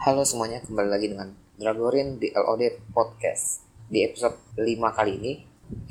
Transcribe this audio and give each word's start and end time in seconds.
Halo 0.00 0.24
semuanya, 0.24 0.64
kembali 0.64 0.88
lagi 0.88 1.12
dengan 1.12 1.28
Dragorin 1.60 2.16
di 2.16 2.32
LOD 2.32 2.88
Podcast. 2.96 3.68
Di 3.84 4.00
episode 4.00 4.32
5 4.56 4.96
kali 4.96 5.12
ini, 5.20 5.32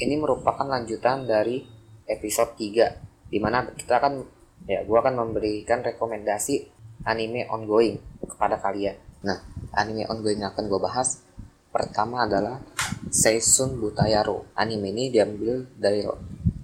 ini 0.02 0.17
merupakan 0.17 0.66
lanjutan 0.66 1.29
dari 1.29 1.61
episode 2.09 2.57
3 2.57 3.30
Di 3.30 3.38
mana 3.38 3.70
kita 3.70 4.02
akan, 4.02 4.25
ya 4.66 4.81
gue 4.81 4.98
akan 4.98 5.13
memberikan 5.13 5.85
rekomendasi 5.85 6.73
anime 7.05 7.45
ongoing 7.53 8.02
kepada 8.25 8.57
kalian 8.57 8.98
Nah, 9.21 9.45
anime 9.77 10.09
ongoing 10.09 10.41
yang 10.41 10.57
akan 10.57 10.66
gue 10.73 10.81
bahas 10.81 11.21
Pertama 11.70 12.26
adalah 12.26 12.66
Seisun 13.13 13.77
Butayaro 13.77 14.49
Anime 14.57 14.89
ini 14.89 15.13
diambil 15.13 15.70
dari 15.77 16.02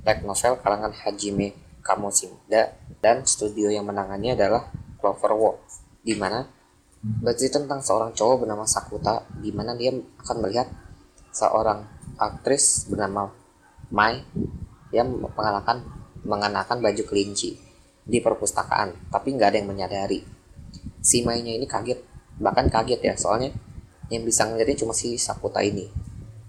light 0.01 0.25
novel 0.25 0.57
kalangan 0.65 0.97
Hajime 0.97 1.53
Kamoshida 1.85 2.73
Dan 2.97 3.21
studio 3.29 3.69
yang 3.69 3.85
menangannya 3.85 4.33
adalah 4.33 4.73
Cloverworks 4.97 5.85
di 6.05 6.13
mana 6.13 6.45
bercerita 7.05 7.61
tentang 7.61 7.85
seorang 7.85 8.11
cowok 8.17 8.45
bernama 8.45 8.65
Sakuta 8.65 9.21
di 9.37 9.53
mana 9.53 9.77
dia 9.77 9.93
akan 9.93 10.37
melihat 10.41 10.65
seorang 11.29 11.85
aktris 12.17 12.89
bernama 12.89 13.29
Mai 13.93 14.25
yang 14.89 15.13
mengenakan 15.13 15.85
mengenakan 16.25 16.81
baju 16.81 17.03
kelinci 17.05 17.53
di 18.01 18.17
perpustakaan 18.17 19.13
tapi 19.13 19.37
nggak 19.37 19.53
ada 19.53 19.57
yang 19.61 19.69
menyadari. 19.69 20.25
Si 21.05 21.21
Mai-nya 21.21 21.53
ini 21.53 21.69
kaget 21.69 22.01
bahkan 22.41 22.65
kaget 22.65 22.97
ya 23.05 23.13
soalnya 23.13 23.53
yang 24.09 24.25
bisa 24.25 24.49
ngeliatnya 24.49 24.81
cuma 24.81 24.97
si 24.97 25.21
Sakuta 25.21 25.61
ini. 25.61 25.85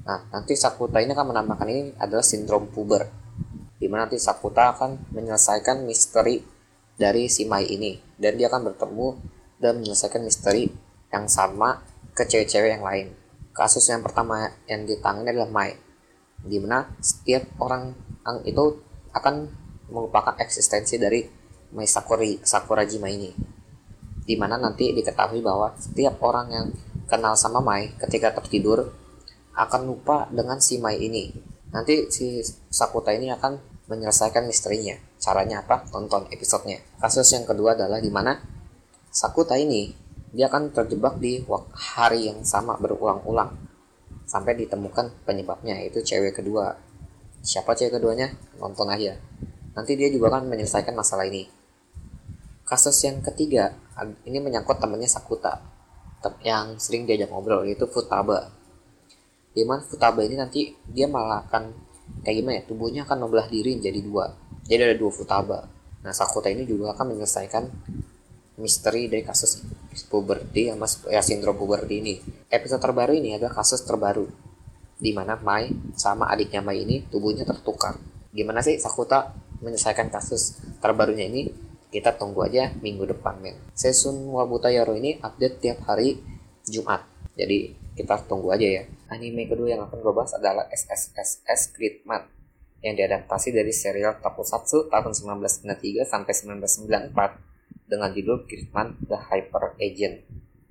Nah 0.08 0.24
nanti 0.32 0.56
Sakuta 0.56 1.04
ini 1.04 1.12
akan 1.12 1.36
menambahkan 1.36 1.68
ini 1.68 1.82
adalah 2.00 2.24
sindrom 2.24 2.72
puber 2.72 3.04
di 3.76 3.84
mana 3.92 4.08
nanti 4.08 4.16
Sakuta 4.16 4.72
akan 4.72 5.12
menyelesaikan 5.12 5.84
misteri 5.84 6.40
dari 6.96 7.28
si 7.28 7.44
Mai 7.44 7.68
ini 7.68 8.00
dan 8.16 8.40
dia 8.40 8.48
akan 8.48 8.72
bertemu 8.72 9.35
dan 9.60 9.80
menyelesaikan 9.80 10.22
misteri 10.22 10.68
yang 11.12 11.26
sama 11.30 11.80
ke 12.12 12.24
cewek-cewek 12.24 12.76
yang 12.76 12.84
lain. 12.84 13.12
Kasus 13.56 13.88
yang 13.88 14.04
pertama 14.04 14.52
yang 14.68 14.84
ditangani 14.84 15.32
adalah 15.32 15.48
Mai, 15.48 15.72
di 16.44 16.60
mana 16.60 16.84
setiap 17.00 17.48
orang 17.60 17.96
yang 18.24 18.38
itu 18.44 18.64
akan 19.16 19.48
melupakan 19.88 20.36
eksistensi 20.36 21.00
dari 21.00 21.24
Mai 21.72 21.88
Sakuri 21.88 22.40
Sakurajima 22.44 23.08
ini. 23.08 23.32
Di 24.26 24.34
mana 24.36 24.60
nanti 24.60 24.92
diketahui 24.92 25.40
bahwa 25.40 25.72
setiap 25.78 26.20
orang 26.20 26.46
yang 26.52 26.66
kenal 27.08 27.38
sama 27.38 27.64
Mai 27.64 27.96
ketika 27.96 28.34
tertidur 28.36 28.92
akan 29.56 29.80
lupa 29.88 30.28
dengan 30.28 30.60
si 30.60 30.76
Mai 30.76 31.00
ini. 31.00 31.32
Nanti 31.72 32.12
si 32.12 32.44
Sakuta 32.68 33.14
ini 33.16 33.32
akan 33.32 33.56
menyelesaikan 33.88 34.44
misterinya. 34.44 34.98
Caranya 35.16 35.64
apa? 35.64 35.86
Tonton 35.88 36.28
episodenya. 36.28 36.82
Kasus 37.00 37.32
yang 37.32 37.48
kedua 37.48 37.72
adalah 37.72 38.02
di 38.02 38.12
mana 38.12 38.36
Sakuta 39.16 39.56
ini 39.56 39.96
dia 40.36 40.52
akan 40.52 40.76
terjebak 40.76 41.16
di 41.16 41.40
hari 41.72 42.28
yang 42.28 42.44
sama 42.44 42.76
berulang-ulang 42.76 43.48
sampai 44.28 44.52
ditemukan 44.60 45.24
penyebabnya 45.24 45.80
yaitu 45.80 46.04
cewek 46.04 46.36
kedua. 46.36 46.76
Siapa 47.40 47.72
cewek 47.72 47.96
keduanya? 47.96 48.36
Nonton 48.60 48.92
aja. 48.92 49.16
Nanti 49.72 49.96
dia 49.96 50.12
juga 50.12 50.36
akan 50.36 50.52
menyelesaikan 50.52 50.92
masalah 50.92 51.24
ini. 51.24 51.48
Kasus 52.68 53.00
yang 53.08 53.24
ketiga 53.24 53.72
ini 54.28 54.36
menyangkut 54.36 54.76
temannya 54.76 55.08
Sakuta 55.08 55.64
yang 56.44 56.76
sering 56.76 57.08
diajak 57.08 57.32
ngobrol 57.32 57.64
yaitu 57.64 57.88
Futaba. 57.88 58.52
Di 59.56 59.64
mana 59.64 59.80
Futaba 59.80 60.20
ini 60.28 60.36
nanti 60.36 60.76
dia 60.92 61.08
malah 61.08 61.40
akan 61.48 61.72
kayak 62.20 62.44
gimana 62.44 62.60
ya 62.60 62.64
tubuhnya 62.68 63.08
akan 63.08 63.24
membelah 63.24 63.48
diri 63.48 63.80
jadi 63.80 63.96
dua. 64.04 64.28
Jadi 64.68 64.92
ada 64.92 64.96
dua 65.00 65.08
Futaba. 65.08 65.64
Nah 66.04 66.12
Sakuta 66.12 66.52
ini 66.52 66.68
juga 66.68 66.92
akan 66.92 67.16
menyelesaikan 67.16 67.64
misteri 68.56 69.08
dari 69.08 69.20
kasus 69.20 69.60
puberti 70.08 70.72
sama 70.72 70.88
ya 71.12 71.20
sindrom 71.20 71.56
puberti 71.56 72.00
ini. 72.00 72.14
Episode 72.48 72.80
terbaru 72.80 73.12
ini 73.16 73.36
adalah 73.36 73.60
kasus 73.60 73.84
terbaru 73.84 74.24
di 74.96 75.12
mana 75.12 75.36
Mai 75.40 75.68
sama 75.96 76.28
adiknya 76.32 76.64
Mai 76.64 76.84
ini 76.84 77.04
tubuhnya 77.08 77.44
tertukar. 77.44 78.00
Gimana 78.32 78.64
sih 78.64 78.80
Sakuta 78.80 79.32
menyelesaikan 79.60 80.08
kasus 80.08 80.60
terbarunya 80.80 81.28
ini? 81.28 81.48
Kita 81.86 82.12
tunggu 82.12 82.44
aja 82.44 82.74
minggu 82.82 83.08
depan, 83.08 83.40
men. 83.40 83.56
Season 83.72 84.12
Wabuta 84.28 84.68
Yaro 84.68 84.98
ini 84.98 85.16
update 85.22 85.62
tiap 85.62 85.86
hari 85.88 86.18
Jumat. 86.66 87.06
Jadi 87.38 87.72
kita 87.96 88.20
tunggu 88.26 88.52
aja 88.52 88.66
ya. 88.66 88.82
Anime 89.08 89.48
kedua 89.48 89.70
yang 89.70 89.86
akan 89.86 90.02
gue 90.02 90.12
bahas 90.12 90.34
adalah 90.34 90.66
SSSS 90.68 91.72
Gridman 91.72 92.26
yang 92.84 92.98
diadaptasi 92.98 93.54
dari 93.54 93.72
serial 93.72 94.18
Tokusatsu 94.20 94.92
tahun 94.92 95.14
1993 95.14 96.04
sampai 96.04 96.32
1994 96.34 97.45
dengan 97.86 98.10
judul 98.12 98.46
Gridman 98.46 98.98
The 99.06 99.18
Hyper 99.30 99.78
Agent. 99.78 100.26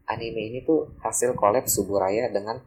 Anime 0.06 0.53
ini 0.53 0.59
tuh 0.62 0.94
hasil 1.02 1.34
collab 1.34 1.66
Suburaya 1.66 2.30
dengan 2.30 2.62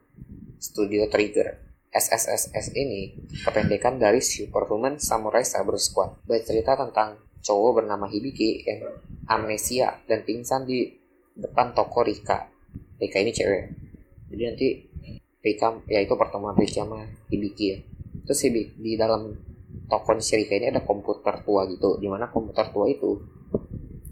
Studio 0.59 1.07
Trigger. 1.07 1.69
SSSS 1.89 2.77
ini 2.77 3.17
kependekan 3.47 3.97
dari 3.97 4.21
Superhuman 4.21 5.01
Samurai 5.01 5.47
Saber 5.47 5.81
Squad. 5.81 6.21
Bercerita 6.29 6.77
tentang 6.77 7.17
cowok 7.41 7.81
bernama 7.81 8.11
Hibiki 8.11 8.67
yang 8.67 8.81
amnesia 9.31 9.97
dan 10.05 10.27
pingsan 10.27 10.69
di 10.69 10.93
depan 11.39 11.73
toko 11.73 12.05
Rika. 12.05 12.51
Rika 12.99 13.19
ini 13.23 13.33
cewek. 13.33 13.65
Jadi 14.29 14.43
nanti 14.43 14.69
Rika, 15.39 15.81
ya 15.87 16.03
itu 16.03 16.13
pertemuan 16.19 16.59
Rika 16.59 16.85
sama 16.85 17.07
Hibiki 17.31 17.67
ya. 17.73 17.79
Terus 18.27 18.41
Hibiki, 18.45 18.75
di 18.77 18.93
dalam 18.99 19.33
toko 19.89 20.19
si 20.21 20.35
Rika 20.37 20.59
ini 20.59 20.69
ada 20.75 20.83
komputer 20.83 21.41
tua 21.47 21.65
gitu. 21.71 21.97
Di 21.97 22.11
mana 22.11 22.29
komputer 22.29 22.69
tua 22.75 22.91
itu 22.91 23.38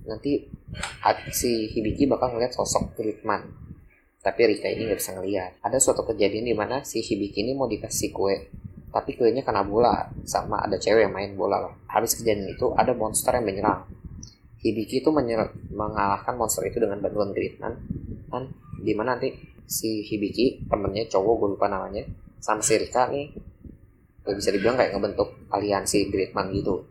nanti 0.07 0.47
si 1.35 1.71
Hibiki 1.71 2.07
bakal 2.07 2.35
ngeliat 2.35 2.55
sosok 2.55 2.95
Gridman 2.95 3.67
tapi 4.27 4.43
Rika 4.43 4.67
ini 4.67 4.91
nggak 4.91 4.99
bisa 4.99 5.15
ngeliat. 5.15 5.63
Ada 5.63 5.79
suatu 5.79 6.03
kejadian 6.03 6.51
di 6.51 6.55
mana 6.55 6.83
si 6.83 6.99
Hibiki 6.99 7.47
ini 7.47 7.55
mau 7.55 7.71
dikasih 7.71 8.11
kue 8.11 8.51
tapi 8.91 9.15
kuenya 9.15 9.47
kena 9.47 9.63
bola 9.63 10.09
sama 10.27 10.67
ada 10.67 10.81
cewek 10.81 11.07
yang 11.07 11.15
main 11.15 11.39
bola 11.39 11.63
lah. 11.63 11.75
Habis 11.87 12.19
kejadian 12.19 12.51
itu 12.51 12.75
ada 12.75 12.91
monster 12.91 13.39
yang 13.39 13.47
menyerang. 13.47 13.87
Hibiki 14.67 14.99
itu 14.99 15.15
menyerang, 15.15 15.55
mengalahkan 15.71 16.35
monster 16.35 16.67
itu 16.67 16.83
dengan 16.83 16.99
bantuan 16.99 17.31
Gridman 17.31 17.79
dan 18.27 18.51
di 18.83 18.93
mana 18.99 19.15
nanti 19.15 19.31
si 19.63 20.03
Hibiki 20.03 20.67
temennya 20.67 21.07
cowok 21.07 21.35
gue 21.39 21.49
lupa 21.55 21.71
namanya 21.71 22.03
sama 22.43 22.67
si 22.67 22.75
Rika 22.75 23.07
nih 23.07 23.31
bisa 24.27 24.51
dibilang 24.51 24.75
kayak 24.75 24.91
ngebentuk 24.91 25.39
aliansi 25.55 26.11
Gridman 26.11 26.51
gitu 26.51 26.83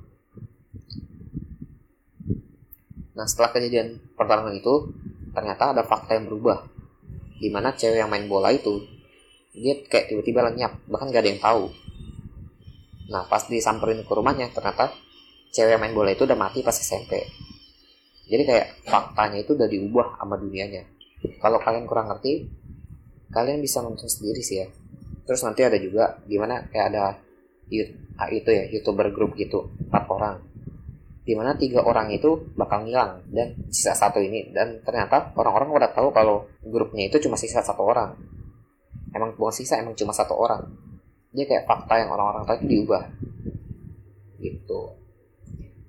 Nah 3.15 3.25
setelah 3.25 3.55
kejadian 3.55 3.99
pertarungan 4.13 4.55
itu 4.55 4.91
ternyata 5.31 5.71
ada 5.71 5.83
fakta 5.87 6.19
yang 6.19 6.27
berubah. 6.27 6.67
Di 7.35 7.51
mana 7.51 7.75
cewek 7.75 7.99
yang 7.99 8.11
main 8.11 8.27
bola 8.27 8.51
itu 8.51 8.83
dia 9.55 9.79
kayak 9.87 10.11
tiba-tiba 10.11 10.51
lenyap 10.51 10.83
bahkan 10.91 11.11
gak 11.11 11.23
ada 11.23 11.29
yang 11.31 11.41
tahu. 11.41 11.71
Nah 13.11 13.23
pas 13.27 13.43
disamperin 13.47 14.03
ke 14.03 14.11
rumahnya 14.11 14.51
ternyata 14.51 14.91
cewek 15.55 15.75
yang 15.75 15.81
main 15.83 15.95
bola 15.95 16.11
itu 16.11 16.27
udah 16.27 16.35
mati 16.35 16.59
pas 16.59 16.75
SMP 16.75 17.23
jadi 18.25 18.41
kayak 18.41 18.67
faktanya 18.89 19.37
itu 19.45 19.53
udah 19.53 19.69
diubah 19.69 20.17
sama 20.17 20.35
dunianya. 20.41 20.83
Kalau 21.37 21.61
kalian 21.61 21.85
kurang 21.85 22.09
ngerti 22.09 22.49
kalian 23.29 23.61
bisa 23.61 23.85
nonton 23.85 24.09
sendiri 24.09 24.41
sih 24.41 24.65
ya. 24.65 24.67
Terus 25.25 25.41
nanti 25.45 25.61
ada 25.61 25.77
juga 25.77 26.17
gimana 26.25 26.65
kayak 26.69 26.87
ada 26.93 27.03
itu 28.29 28.49
ya 28.49 28.63
youtuber 28.69 29.09
grup 29.09 29.33
gitu 29.37 29.73
empat 29.89 30.05
orang 30.09 30.37
di 31.25 31.33
mana 31.33 31.57
tiga 31.57 31.81
orang 31.81 32.13
itu 32.13 32.53
bakal 32.53 32.85
ngilang 32.85 33.25
dan 33.33 33.57
sisa 33.73 33.97
satu 33.97 34.21
ini 34.21 34.53
dan 34.53 34.77
ternyata 34.85 35.33
orang-orang 35.33 35.73
udah 35.73 35.89
tahu 35.89 36.13
kalau 36.13 36.45
grupnya 36.61 37.09
itu 37.09 37.17
cuma 37.17 37.33
sisa 37.33 37.65
satu 37.65 37.81
orang. 37.81 38.13
Emang 39.09 39.33
bukan 39.33 39.49
sisa 39.49 39.81
emang 39.81 39.97
cuma 39.97 40.13
satu 40.13 40.37
orang. 40.37 40.69
Dia 41.33 41.49
kayak 41.49 41.65
fakta 41.65 41.97
yang 41.97 42.13
orang-orang 42.13 42.45
tahu 42.45 42.55
itu 42.61 42.65
diubah. 42.77 43.03
Gitu. 44.37 44.81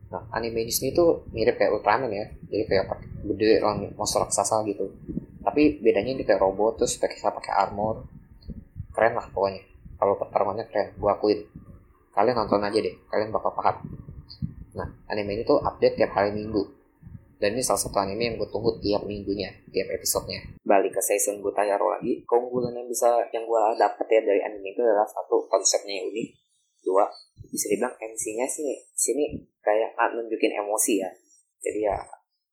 Nah 0.09 0.25
anime 0.33 0.73
sini 0.73 0.97
tuh 0.97 1.29
mirip 1.37 1.61
kayak 1.61 1.77
Ultraman 1.77 2.09
ya. 2.17 2.33
Jadi 2.49 2.65
kayak 2.65 2.85
gede 3.29 3.61
orang 3.61 3.93
monster 3.93 4.25
raksasa 4.25 4.65
gitu. 4.65 4.89
Tapi 5.45 5.85
bedanya 5.85 6.17
ini 6.17 6.25
kayak 6.25 6.41
robot 6.41 6.81
terus 6.81 6.97
pakai 6.97 7.21
pakai 7.21 7.53
armor. 7.53 8.09
Keren 8.89 9.21
lah 9.21 9.29
pokoknya. 9.29 9.61
Kalau 10.01 10.17
pertarungannya 10.17 10.65
keren 10.65 10.97
gua 10.97 11.21
akuin. 11.21 11.45
Kalian 12.17 12.41
nonton 12.41 12.65
aja 12.65 12.79
deh 12.81 12.97
kalian 13.13 13.29
bakal 13.29 13.53
paham 13.53 13.96
anime 15.11 15.41
ini 15.41 15.43
tuh 15.47 15.63
update 15.63 15.99
tiap 15.99 16.13
hari 16.15 16.35
minggu. 16.35 16.63
Dan 17.37 17.53
ini 17.53 17.61
salah 17.61 17.77
satu 17.77 18.01
anime 18.01 18.33
yang 18.33 18.37
gue 18.41 18.49
tunggu 18.49 18.81
tiap 18.81 19.05
minggunya, 19.05 19.53
tiap 19.69 19.93
episodenya. 19.93 20.57
Balik 20.65 20.97
ke 20.97 21.03
season 21.05 21.45
Butayaro 21.45 21.93
lagi, 21.93 22.25
keunggulan 22.25 22.73
yang 22.73 22.89
bisa 22.89 23.13
yang 23.29 23.45
gue 23.45 23.61
dapet 23.77 24.07
ya 24.09 24.21
dari 24.25 24.41
anime 24.41 24.73
itu 24.73 24.81
adalah 24.81 25.05
satu 25.05 25.45
konsepnya 25.45 26.01
yang 26.01 26.09
unik, 26.09 26.29
dua 26.81 27.05
bisa 27.53 27.69
dibilang 27.71 27.95
MC-nya 28.01 28.47
sih 28.49 28.75
sini 28.97 29.37
kayak 29.61 29.95
nggak 29.95 30.11
nunjukin 30.17 30.57
emosi 30.65 31.05
ya. 31.05 31.11
Jadi 31.61 31.85
ya 31.85 31.97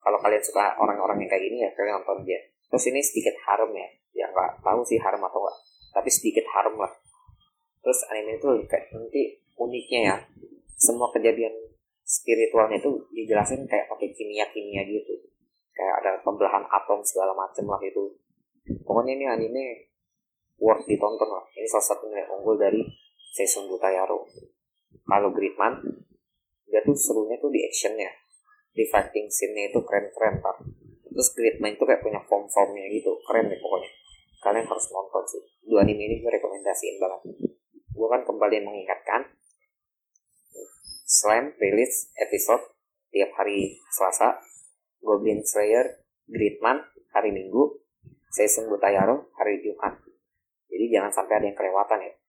kalau 0.04 0.20
kalian 0.20 0.44
suka 0.44 0.76
orang-orang 0.76 1.24
yang 1.24 1.32
kayak 1.32 1.44
gini 1.48 1.58
ya 1.64 1.70
kalian 1.80 2.04
nonton 2.04 2.28
dia. 2.28 2.40
Terus 2.68 2.84
ini 2.92 3.00
sedikit 3.00 3.36
harum 3.48 3.72
ya, 3.72 3.88
ya 4.12 4.26
nggak 4.28 4.66
tahu 4.66 4.82
sih 4.84 5.00
harum 5.00 5.24
atau 5.24 5.40
enggak, 5.40 5.58
tapi 5.96 6.10
sedikit 6.12 6.46
harum 6.52 6.76
lah. 6.76 6.92
Terus 7.80 8.00
anime 8.12 8.36
itu 8.36 8.48
kayak 8.68 8.92
nanti 8.92 9.40
uniknya 9.56 10.00
ya, 10.12 10.16
semua 10.76 11.08
kejadian 11.14 11.54
spiritualnya 12.04 12.78
itu 12.80 12.92
dijelasin 13.16 13.64
kayak 13.68 13.88
pakai 13.88 14.12
kimia-kimia 14.12 14.84
gitu. 14.88 15.16
Kayak 15.74 15.96
ada 16.06 16.12
pembelahan 16.22 16.64
atom 16.70 17.02
segala 17.02 17.34
macem 17.34 17.66
lah 17.66 17.82
itu. 17.82 18.14
Pokoknya 18.86 19.18
ini 19.18 19.26
anime 19.26 19.66
worth 20.62 20.86
ditonton 20.86 21.28
lah. 21.28 21.44
Ini 21.58 21.68
salah 21.68 21.88
satu 21.96 22.08
yang 22.12 22.30
unggul 22.30 22.60
dari 22.60 22.84
season 23.34 23.66
Butayaro. 23.68 24.30
Kalau 25.04 25.30
Gridman 25.34 25.82
dia 26.70 26.82
tuh 26.86 26.96
serunya 26.96 27.42
tuh 27.42 27.50
di 27.50 27.66
actionnya. 27.66 28.10
Di 28.74 28.86
fighting 28.90 29.30
scene-nya 29.30 29.74
itu 29.74 29.80
keren-keren 29.82 30.42
pak. 30.42 30.62
Terus 31.10 31.30
Gridman 31.34 31.78
itu 31.78 31.84
kayak 31.86 32.02
punya 32.02 32.22
form-formnya 32.26 32.86
gitu. 32.94 33.18
Keren 33.26 33.50
deh 33.50 33.58
pokoknya. 33.58 33.90
Kalian 34.44 34.66
harus 34.70 34.86
nonton 34.94 35.24
sih. 35.30 35.42
Dua 35.66 35.82
anime 35.82 36.04
ini 36.06 36.16
gue 36.22 36.32
rekomendasiin 36.34 36.98
banget. 37.02 37.22
Gue 37.94 38.08
kan 38.10 38.22
kembali 38.26 38.58
mengingatkan 38.66 39.22
Slam 41.14 41.54
rilis 41.62 42.10
episode 42.18 42.74
tiap 43.14 43.38
hari 43.38 43.78
Selasa 43.94 44.42
Goblin 44.98 45.46
Slayer 45.46 46.02
Gridman 46.26 46.82
hari 47.14 47.30
Minggu 47.30 47.86
Season 48.34 48.66
Butayaro 48.66 49.30
hari 49.38 49.62
Jumat. 49.62 49.94
Jadi 50.74 50.90
jangan 50.90 51.14
sampai 51.14 51.38
ada 51.38 51.46
yang 51.46 51.54
kelewatan 51.54 52.02
ya 52.02 52.14